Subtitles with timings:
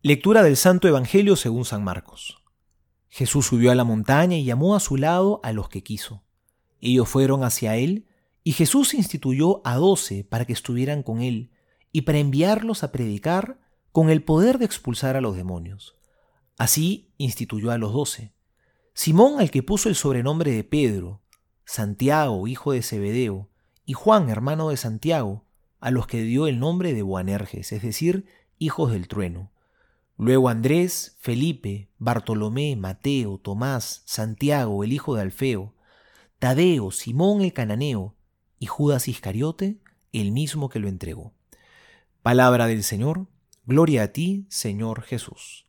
[0.00, 2.40] Lectura del Santo Evangelio según San Marcos.
[3.08, 6.22] Jesús subió a la montaña y llamó a su lado a los que quiso.
[6.80, 8.06] Ellos fueron hacia él,
[8.44, 11.50] y Jesús instituyó a doce para que estuvieran con él,
[11.90, 13.58] y para enviarlos a predicar
[13.90, 15.96] con el poder de expulsar a los demonios.
[16.58, 18.32] Así instituyó a los doce.
[18.94, 21.22] Simón al que puso el sobrenombre de Pedro,
[21.64, 23.50] Santiago, hijo de Zebedeo,
[23.84, 25.44] y Juan, hermano de Santiago,
[25.80, 28.26] a los que dio el nombre de Boanerges, es decir,
[28.60, 29.50] hijos del trueno
[30.18, 35.74] Luego Andrés, Felipe, Bartolomé, Mateo, Tomás, Santiago, el hijo de Alfeo,
[36.40, 38.16] Tadeo, Simón el cananeo
[38.58, 39.78] y Judas Iscariote,
[40.12, 41.34] el mismo que lo entregó.
[42.20, 43.28] Palabra del Señor,
[43.64, 45.66] gloria a ti, Señor Jesús.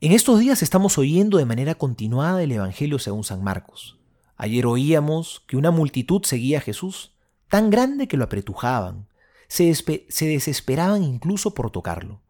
[0.00, 4.00] En estos días estamos oyendo de manera continuada el Evangelio según San Marcos.
[4.36, 7.14] Ayer oíamos que una multitud seguía a Jesús,
[7.48, 9.06] tan grande que lo apretujaban,
[9.46, 12.22] se, se desesperaban incluso por tocarlo.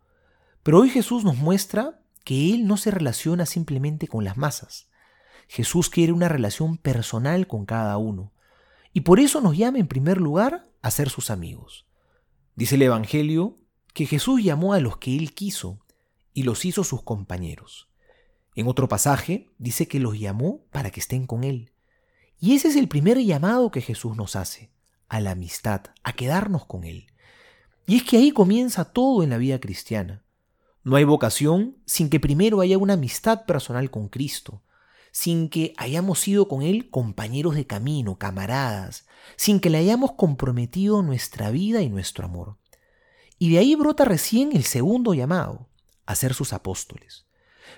[0.63, 4.89] Pero hoy Jesús nos muestra que Él no se relaciona simplemente con las masas.
[5.49, 8.33] Jesús quiere una relación personal con cada uno.
[8.93, 11.87] Y por eso nos llama en primer lugar a ser sus amigos.
[12.55, 13.59] Dice el Evangelio
[13.95, 15.81] que Jesús llamó a los que Él quiso
[16.33, 17.89] y los hizo sus compañeros.
[18.55, 21.73] En otro pasaje dice que los llamó para que estén con Él.
[22.39, 24.71] Y ese es el primer llamado que Jesús nos hace,
[25.09, 27.07] a la amistad, a quedarnos con Él.
[27.87, 30.23] Y es que ahí comienza todo en la vida cristiana.
[30.85, 34.63] No hay vocación sin que primero haya una amistad personal con Cristo,
[35.13, 41.03] sin que hayamos sido con Él compañeros de camino, camaradas, sin que le hayamos comprometido
[41.03, 42.57] nuestra vida y nuestro amor.
[43.39, 45.69] Y de ahí brota recién el segundo llamado,
[46.05, 47.27] a ser sus apóstoles.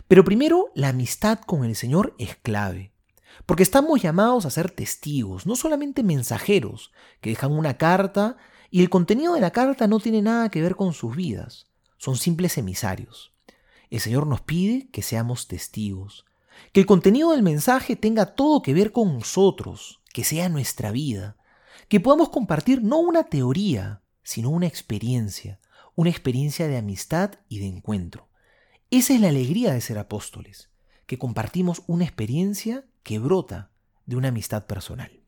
[0.09, 2.95] Pero primero, la amistad con el Señor es clave,
[3.45, 8.39] porque estamos llamados a ser testigos, no solamente mensajeros, que dejan una carta
[8.71, 11.74] y el contenido de la carta no tiene nada que ver con sus vidas
[12.05, 13.33] son simples emisarios.
[13.89, 16.27] El Señor nos pide que seamos testigos,
[16.73, 21.39] que el contenido del mensaje tenga todo que ver con nosotros, que sea nuestra vida,
[21.89, 25.61] que podamos compartir no una teoría, sino una experiencia,
[25.95, 28.29] una experiencia de amistad y de encuentro.
[28.91, 30.69] Esa es la alegría de ser apóstoles,
[31.07, 33.71] que compartimos una experiencia que brota
[34.05, 35.23] de una amistad personal.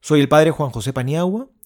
[0.00, 1.50] Soy el Padre Juan José Paniagua